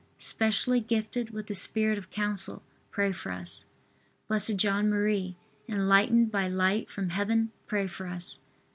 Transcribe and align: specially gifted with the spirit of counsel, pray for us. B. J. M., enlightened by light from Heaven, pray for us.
specially 0.17 0.79
gifted 0.79 1.29
with 1.29 1.45
the 1.45 1.53
spirit 1.53 1.95
of 1.95 2.09
counsel, 2.09 2.63
pray 2.89 3.11
for 3.11 3.31
us. 3.31 3.65
B. 4.27 4.35
J. 4.55 4.67
M., 4.67 5.35
enlightened 5.69 6.31
by 6.31 6.47
light 6.47 6.89
from 6.89 7.09
Heaven, 7.09 7.51
pray 7.67 7.85
for 7.85 8.07
us. 8.07 8.39